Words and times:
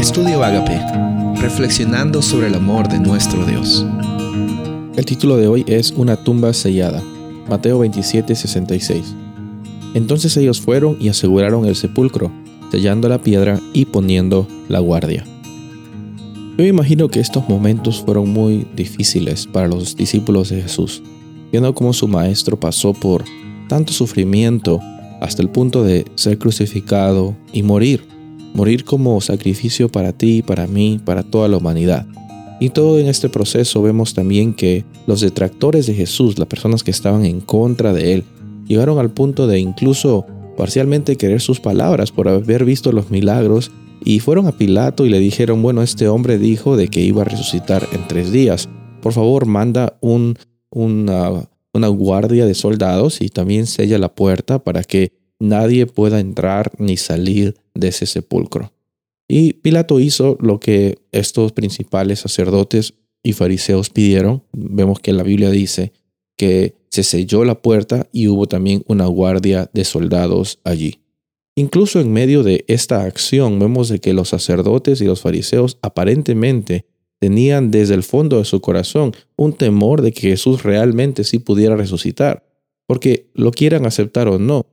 Estudio 0.00 0.42
Agape, 0.42 0.80
reflexionando 1.42 2.22
sobre 2.22 2.46
el 2.46 2.54
amor 2.54 2.88
de 2.88 2.98
nuestro 2.98 3.44
Dios. 3.44 3.84
El 4.96 5.04
título 5.04 5.36
de 5.36 5.46
hoy 5.46 5.62
es 5.68 5.90
Una 5.90 6.16
tumba 6.16 6.54
sellada, 6.54 7.02
Mateo 7.50 7.80
27, 7.80 8.34
66. 8.34 9.14
Entonces 9.92 10.34
ellos 10.38 10.58
fueron 10.58 10.96
y 10.98 11.10
aseguraron 11.10 11.66
el 11.66 11.76
sepulcro, 11.76 12.32
sellando 12.70 13.10
la 13.10 13.18
piedra 13.18 13.60
y 13.74 13.84
poniendo 13.84 14.48
la 14.68 14.78
guardia. 14.78 15.22
Yo 16.56 16.64
imagino 16.64 17.08
que 17.08 17.20
estos 17.20 17.46
momentos 17.46 18.00
fueron 18.00 18.30
muy 18.30 18.66
difíciles 18.74 19.46
para 19.46 19.68
los 19.68 19.96
discípulos 19.96 20.48
de 20.48 20.62
Jesús, 20.62 21.02
viendo 21.52 21.74
cómo 21.74 21.92
su 21.92 22.08
maestro 22.08 22.58
pasó 22.58 22.94
por 22.94 23.22
tanto 23.68 23.92
sufrimiento 23.92 24.80
hasta 25.20 25.42
el 25.42 25.50
punto 25.50 25.84
de 25.84 26.06
ser 26.14 26.38
crucificado 26.38 27.36
y 27.52 27.62
morir, 27.62 28.02
morir 28.54 28.84
como 28.84 29.20
sacrificio 29.20 29.88
para 29.88 30.12
ti, 30.12 30.42
para 30.42 30.66
mí, 30.66 31.00
para 31.04 31.22
toda 31.22 31.48
la 31.48 31.56
humanidad. 31.56 32.06
Y 32.60 32.70
todo 32.70 32.98
en 32.98 33.08
este 33.08 33.28
proceso 33.28 33.80
vemos 33.80 34.12
también 34.12 34.52
que 34.52 34.84
los 35.06 35.20
detractores 35.22 35.86
de 35.86 35.94
Jesús, 35.94 36.38
las 36.38 36.48
personas 36.48 36.84
que 36.84 36.90
estaban 36.90 37.24
en 37.24 37.40
contra 37.40 37.92
de 37.92 38.12
él, 38.12 38.24
llegaron 38.66 38.98
al 38.98 39.10
punto 39.10 39.46
de 39.46 39.58
incluso 39.58 40.26
parcialmente 40.56 41.16
querer 41.16 41.40
sus 41.40 41.58
palabras 41.58 42.12
por 42.12 42.28
haber 42.28 42.66
visto 42.66 42.92
los 42.92 43.10
milagros 43.10 43.70
y 44.04 44.20
fueron 44.20 44.46
a 44.46 44.52
Pilato 44.52 45.06
y 45.06 45.10
le 45.10 45.18
dijeron, 45.18 45.62
bueno, 45.62 45.82
este 45.82 46.08
hombre 46.08 46.38
dijo 46.38 46.76
de 46.76 46.88
que 46.88 47.00
iba 47.00 47.22
a 47.22 47.24
resucitar 47.24 47.86
en 47.92 48.06
tres 48.08 48.30
días. 48.30 48.68
Por 49.00 49.12
favor, 49.12 49.46
manda 49.46 49.96
un, 50.00 50.36
una, 50.70 51.48
una 51.72 51.88
guardia 51.88 52.46
de 52.46 52.54
soldados 52.54 53.20
y 53.22 53.28
también 53.28 53.66
sella 53.66 53.98
la 53.98 54.14
puerta 54.14 54.62
para 54.62 54.84
que 54.84 55.12
nadie 55.40 55.86
pueda 55.86 56.20
entrar 56.20 56.70
ni 56.78 56.96
salir 56.96 57.56
de 57.74 57.88
ese 57.88 58.06
sepulcro. 58.06 58.72
Y 59.26 59.54
Pilato 59.54 59.98
hizo 59.98 60.36
lo 60.40 60.60
que 60.60 60.98
estos 61.12 61.52
principales 61.52 62.20
sacerdotes 62.20 62.94
y 63.22 63.32
fariseos 63.32 63.90
pidieron. 63.90 64.44
Vemos 64.52 65.00
que 65.00 65.12
la 65.12 65.22
Biblia 65.22 65.50
dice 65.50 65.92
que 66.36 66.74
se 66.90 67.02
selló 67.02 67.44
la 67.44 67.62
puerta 67.62 68.08
y 68.12 68.28
hubo 68.28 68.46
también 68.46 68.82
una 68.86 69.06
guardia 69.06 69.70
de 69.72 69.84
soldados 69.84 70.58
allí. 70.64 71.00
Incluso 71.54 72.00
en 72.00 72.12
medio 72.12 72.42
de 72.42 72.64
esta 72.68 73.04
acción 73.04 73.58
vemos 73.58 73.88
de 73.88 74.00
que 74.00 74.14
los 74.14 74.30
sacerdotes 74.30 75.00
y 75.00 75.04
los 75.04 75.20
fariseos 75.20 75.78
aparentemente 75.82 76.86
tenían 77.20 77.70
desde 77.70 77.94
el 77.94 78.02
fondo 78.02 78.38
de 78.38 78.44
su 78.44 78.60
corazón 78.60 79.12
un 79.36 79.52
temor 79.52 80.00
de 80.00 80.12
que 80.12 80.30
Jesús 80.30 80.62
realmente 80.62 81.22
sí 81.22 81.38
pudiera 81.38 81.76
resucitar, 81.76 82.44
porque 82.86 83.30
lo 83.34 83.50
quieran 83.50 83.86
aceptar 83.86 84.26
o 84.28 84.38
no. 84.38 84.66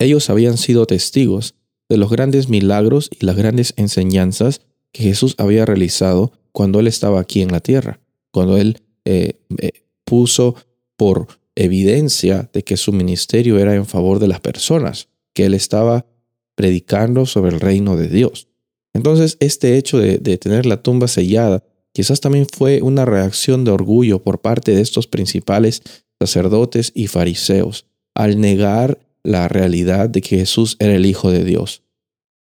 Ellos 0.00 0.30
habían 0.30 0.56
sido 0.56 0.86
testigos 0.86 1.54
de 1.88 1.98
los 1.98 2.10
grandes 2.10 2.48
milagros 2.48 3.10
y 3.12 3.24
las 3.24 3.36
grandes 3.36 3.74
enseñanzas 3.76 4.62
que 4.92 5.04
Jesús 5.04 5.34
había 5.38 5.66
realizado 5.66 6.32
cuando 6.52 6.80
Él 6.80 6.86
estaba 6.86 7.20
aquí 7.20 7.42
en 7.42 7.52
la 7.52 7.60
tierra, 7.60 8.00
cuando 8.32 8.56
Él 8.56 8.78
eh, 9.04 9.34
eh, 9.58 9.84
puso 10.04 10.56
por 10.96 11.28
evidencia 11.54 12.48
de 12.52 12.64
que 12.64 12.78
su 12.78 12.92
ministerio 12.92 13.58
era 13.58 13.74
en 13.74 13.86
favor 13.86 14.18
de 14.18 14.28
las 14.28 14.40
personas, 14.40 15.08
que 15.34 15.44
Él 15.44 15.54
estaba 15.54 16.06
predicando 16.54 17.26
sobre 17.26 17.54
el 17.54 17.60
reino 17.60 17.96
de 17.96 18.08
Dios. 18.08 18.48
Entonces, 18.94 19.36
este 19.40 19.76
hecho 19.76 19.98
de, 19.98 20.18
tener 20.38 20.66
la 20.66 20.82
tumba 20.82 21.08
sellada 21.08 21.62
quizás 21.92 22.20
también 22.20 22.46
fue 22.50 22.82
una 22.82 23.04
reacción 23.04 23.64
de 23.64 23.70
orgullo 23.70 24.22
por 24.22 24.40
parte 24.40 24.74
de 24.74 24.80
estos 24.80 25.06
principales 25.06 25.82
sacerdotes 26.18 26.92
y 26.94 27.06
fariseos 27.06 27.86
al 28.14 28.40
negar 28.40 28.98
la 29.22 29.48
realidad 29.48 30.08
de 30.08 30.20
que 30.20 30.38
Jesús 30.38 30.76
era 30.78 30.94
el 30.94 31.06
Hijo 31.06 31.30
de 31.30 31.44
Dios. 31.44 31.82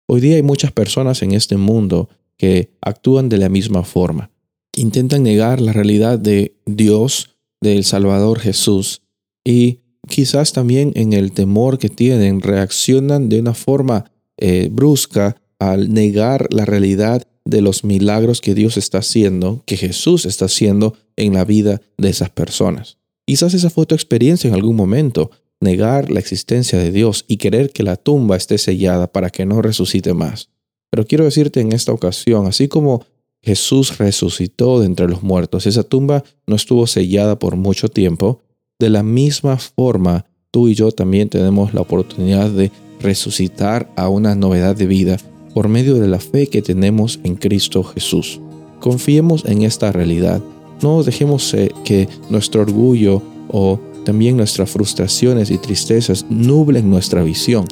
Hoy 0.07 0.21
día 0.21 0.35
hay 0.35 0.43
muchas 0.43 0.71
personas 0.71 1.21
en 1.21 1.33
este 1.33 1.57
mundo 1.57 2.09
que 2.37 2.71
actúan 2.81 3.29
de 3.29 3.37
la 3.37 3.49
misma 3.49 3.83
forma. 3.83 4.31
Intentan 4.75 5.23
negar 5.23 5.61
la 5.61 5.73
realidad 5.73 6.17
de 6.17 6.55
Dios, 6.65 7.35
del 7.61 7.83
Salvador 7.83 8.39
Jesús, 8.39 9.01
y 9.43 9.81
quizás 10.07 10.53
también 10.53 10.91
en 10.95 11.13
el 11.13 11.31
temor 11.31 11.77
que 11.77 11.89
tienen 11.89 12.41
reaccionan 12.41 13.29
de 13.29 13.39
una 13.39 13.53
forma 13.53 14.11
eh, 14.37 14.69
brusca 14.71 15.41
al 15.59 15.93
negar 15.93 16.47
la 16.51 16.65
realidad 16.65 17.27
de 17.45 17.61
los 17.61 17.83
milagros 17.83 18.41
que 18.41 18.55
Dios 18.55 18.77
está 18.77 18.99
haciendo, 18.99 19.63
que 19.65 19.77
Jesús 19.77 20.25
está 20.25 20.45
haciendo 20.45 20.95
en 21.17 21.33
la 21.33 21.43
vida 21.43 21.81
de 21.97 22.09
esas 22.09 22.29
personas. 22.29 22.97
Quizás 23.25 23.53
esa 23.53 23.69
fue 23.69 23.85
tu 23.85 23.95
experiencia 23.95 24.47
en 24.47 24.53
algún 24.53 24.75
momento, 24.75 25.31
negar 25.61 26.09
la 26.09 26.19
existencia 26.19 26.79
de 26.79 26.91
Dios 26.91 27.25
y 27.27 27.37
querer 27.37 27.71
que 27.71 27.83
la 27.83 27.95
tumba 27.95 28.37
esté 28.37 28.57
sellada 28.57 29.11
para 29.11 29.29
que 29.29 29.45
no 29.45 29.61
resucite 29.61 30.13
más. 30.13 30.49
Pero 30.89 31.05
quiero 31.05 31.25
decirte 31.25 31.61
en 31.61 31.73
esta 31.73 31.91
ocasión, 31.91 32.47
así 32.47 32.67
como 32.67 33.05
Jesús 33.41 33.97
resucitó 33.97 34.79
de 34.79 34.85
entre 34.85 35.07
los 35.07 35.23
muertos, 35.23 35.67
esa 35.67 35.83
tumba 35.83 36.23
no 36.47 36.55
estuvo 36.55 36.87
sellada 36.87 37.37
por 37.37 37.55
mucho 37.55 37.89
tiempo, 37.89 38.41
de 38.79 38.89
la 38.89 39.03
misma 39.03 39.57
forma 39.57 40.25
tú 40.51 40.67
y 40.67 40.75
yo 40.75 40.91
también 40.91 41.29
tenemos 41.29 41.73
la 41.73 41.81
oportunidad 41.81 42.49
de 42.49 42.71
resucitar 43.01 43.91
a 43.95 44.09
una 44.09 44.35
novedad 44.35 44.75
de 44.75 44.87
vida 44.87 45.17
por 45.53 45.67
medio 45.67 45.95
de 45.95 46.07
la 46.07 46.19
fe 46.19 46.47
que 46.47 46.61
tenemos 46.61 47.19
en 47.23 47.35
Cristo 47.35 47.83
Jesús. 47.83 48.39
Confiemos 48.79 49.45
en 49.45 49.63
esta 49.63 49.91
realidad. 49.91 50.41
No 50.81 51.03
dejemos 51.03 51.53
eh, 51.53 51.71
que 51.83 52.07
nuestro 52.29 52.61
orgullo 52.61 53.21
o 53.49 53.79
también 54.05 54.37
nuestras 54.37 54.69
frustraciones 54.69 55.51
y 55.51 55.57
tristezas 55.57 56.25
nublen 56.29 56.89
nuestra 56.89 57.23
visión. 57.23 57.65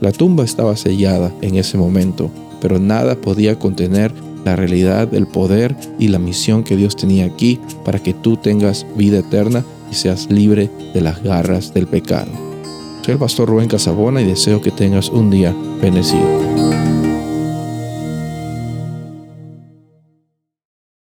La 0.00 0.12
tumba 0.12 0.44
estaba 0.44 0.76
sellada 0.76 1.32
en 1.42 1.56
ese 1.56 1.78
momento, 1.78 2.30
pero 2.60 2.78
nada 2.78 3.14
podía 3.14 3.58
contener 3.58 4.12
la 4.44 4.56
realidad, 4.56 5.14
el 5.14 5.26
poder 5.26 5.76
y 5.98 6.08
la 6.08 6.18
misión 6.18 6.64
que 6.64 6.76
Dios 6.76 6.96
tenía 6.96 7.24
aquí 7.24 7.60
para 7.84 7.98
que 7.98 8.12
tú 8.12 8.36
tengas 8.36 8.86
vida 8.96 9.18
eterna 9.18 9.64
y 9.90 9.94
seas 9.94 10.30
libre 10.30 10.70
de 10.94 11.00
las 11.00 11.22
garras 11.22 11.72
del 11.74 11.86
pecado. 11.86 12.30
Soy 13.04 13.12
el 13.14 13.18
pastor 13.18 13.48
Rubén 13.48 13.68
Casabona 13.68 14.22
y 14.22 14.24
deseo 14.24 14.60
que 14.60 14.70
tengas 14.70 15.08
un 15.08 15.30
día 15.30 15.54
bendecido. 15.80 16.71